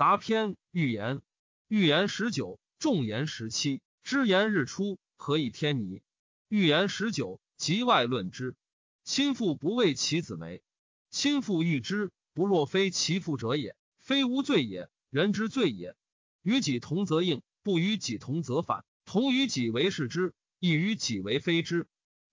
[0.00, 1.20] 杂篇预言，
[1.68, 3.82] 预言十九，众言十七。
[4.02, 6.00] 知言日出，何以天尼？
[6.48, 8.56] 预言十九，即外论之。
[9.04, 10.62] 亲父不为其子为，
[11.10, 13.76] 亲父欲之，不若非其父者也。
[13.98, 15.94] 非无罪也，人之罪也。
[16.40, 18.86] 与己同则应，不与己同则反。
[19.04, 21.86] 同与己为是之，异与己为非之。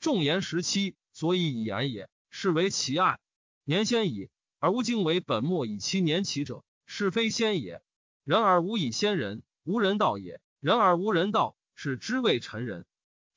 [0.00, 3.18] 众言十七，所以以言也，是为其爱。
[3.64, 4.28] 年先矣，
[4.58, 6.62] 而无经为本末以其年起者。
[6.86, 7.82] 是非先也，
[8.24, 10.40] 人而无以先人，无人道也。
[10.60, 12.86] 人而无人道，是知谓臣人。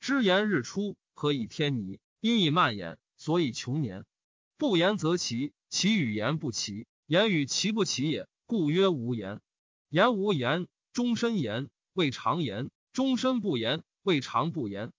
[0.00, 2.00] 知言日出，何以天尼？
[2.20, 4.04] 因以慢言，所以穷年。
[4.56, 9.40] 不言则齐，其语言不齐，言语其不齐也，故曰无言。
[9.88, 14.92] 言无言，终身言；未尝言，终身不言；未尝不言。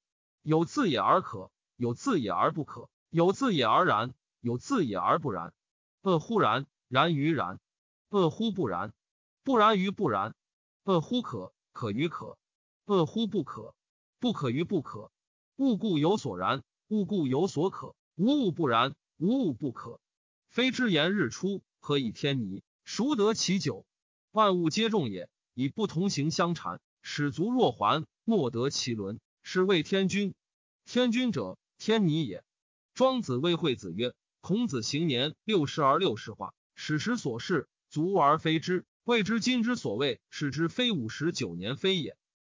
[0.43, 5.53] 有自也而可，有自也而不可；有自也而然，有自也而不然。
[6.01, 7.59] 恶乎然，然于然。
[8.09, 8.91] 恶乎不然，
[9.43, 10.33] 不然于不然；
[10.83, 12.37] 恶乎可，可于可；
[12.85, 13.75] 恶乎不可，
[14.19, 15.11] 不可于不可。
[15.57, 17.95] 物故有所然，物故有所可。
[18.15, 20.01] 无物不然，无物不可。
[20.49, 22.63] 非之言日出，何以天尼？
[22.83, 23.85] 孰得其久？
[24.31, 29.19] 万物皆众也，以不同形相缠，使足若环，莫得其伦。
[29.43, 30.33] 是谓天君。
[30.85, 32.43] 天君者，天尼也。
[32.95, 42.15] 庄子谓惠子曰：“孔子行年六十而六十化，史时所事。”足而非之，谓之今之所谓，是之非五十九年非也。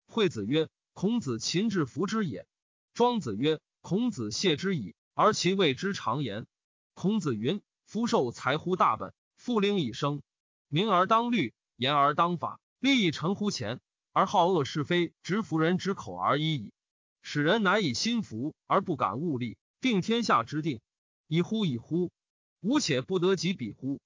[0.07, 2.45] 惠子曰：“孔子勤志弗之也。”
[2.93, 6.45] 庄子曰：“孔子谢之矣，而其谓之常言。”
[6.93, 10.21] 孔子云：“夫受财乎大本，复灵以生。
[10.67, 13.79] 名而当律，言而当法，利益成乎前，
[14.11, 16.73] 而好恶是非，执服人之口而已矣。
[17.21, 20.81] 使人难以心服而不敢物力，定天下之定。
[21.27, 22.11] 以乎以乎？
[22.59, 24.01] 吾且不得及彼乎？”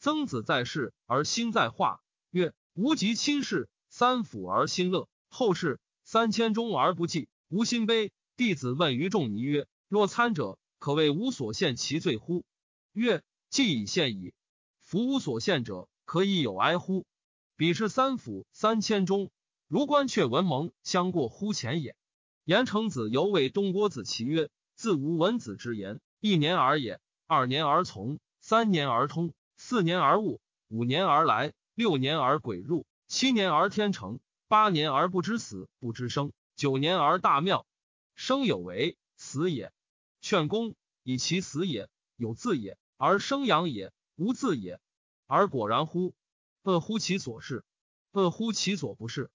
[0.00, 5.08] 曾子在世而心在化，曰：“无极亲事，三辅而心乐。
[5.28, 12.44] 后世三千钟而不济，无心悲。”弟子问于仲尼曰：“若参者，可谓无所献其罪乎？”
[12.94, 14.32] 曰：“既已献矣。
[14.80, 17.04] 夫无所献者，可以有哀乎？
[17.56, 19.32] 彼是三辅三千钟，
[19.66, 21.96] 如关阙文盟相过乎前也。”
[22.46, 37.66] 言成子犹谓东郭子其曰：“自无文子之言，一年而也，二年而从，三年而通。”四年而物，五年而来，六年而鬼入，七年而天成，八年而不知死不知生，九年而大妙。
[38.14, 39.72] 生有为，死也。
[40.20, 44.80] 劝公以其死也，有自也，而生养也，无自也，
[45.26, 46.14] 而果然乎？
[46.62, 47.64] 恶乎其所是？
[48.12, 49.28] 恶乎其所不是？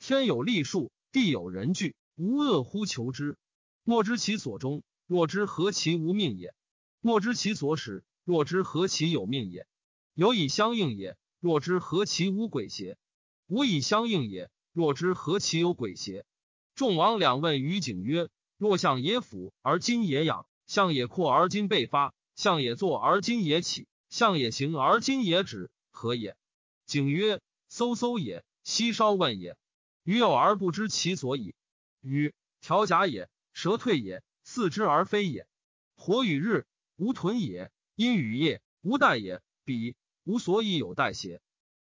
[0.00, 3.38] 天有历数，地有人聚，无恶乎求之？
[3.84, 6.52] 莫知其所终，若知何其无命也？
[7.00, 8.02] 莫知其所始。
[8.28, 9.66] 若知何其有命也？
[10.12, 11.16] 有以相应也。
[11.40, 12.98] 若知何其无鬼邪？
[13.46, 14.50] 无以相应也。
[14.74, 16.26] 若知何其有鬼邪？
[16.74, 18.28] 众王两问于景曰：
[18.58, 26.36] 若相也辅而今也养，相也阔而今被发，相也坐而今也起，相也行而今也止，何也？
[26.84, 27.40] 景曰：
[27.72, 28.44] 嗖嗖也。
[28.62, 29.56] 西稍问也。
[30.02, 31.54] 余有而不知其所以。
[32.02, 35.46] 与条甲也，蛇退也，四之而非也。
[35.94, 37.72] 火与日，无屯也。
[37.98, 41.40] 因与业无待也，彼无所以有待邪？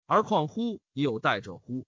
[0.05, 1.87] 而况乎以有待者乎？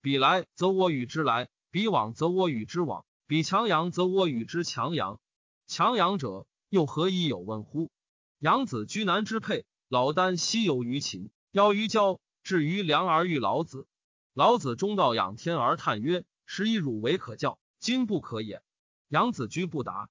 [0.00, 5.20] 彼来则我与之来，彼往则我与之往，彼强阳则我与之强阳。
[5.66, 7.90] 强阳者，又何以有问乎？
[8.38, 13.86] 养子居南之配，老聃西游于秦，邀于郊，至于梁而遇老子。
[14.32, 18.62] 老子中道仰天而叹曰：“时以汝为可教，今不可也。”
[19.08, 20.08] 养子居不答。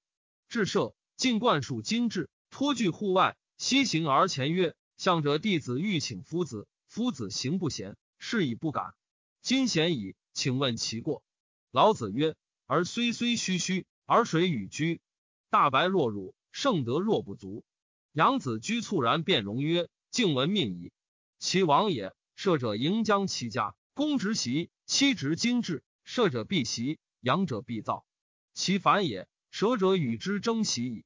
[0.48, 3.36] 至舍，尽灌输金质，托具户外。
[3.58, 8.94] 西行而前曰：“向者弟子欲请夫子，夫子行不贤，是以不敢。
[9.40, 11.22] 今贤矣，请问其过。”
[11.72, 12.36] 老子曰
[12.66, 15.00] ：“而虽虽虚虚，而水与居？
[15.48, 17.64] 大白若辱，圣德若不足。”
[18.12, 20.92] 杨子居猝然变容曰：“敬闻命矣。
[21.38, 28.04] 其王也，射者迎将其家，公执袭，妻执金质，射者必袭，养者必造。
[28.52, 31.04] 其反也，舍者与之争袭矣。”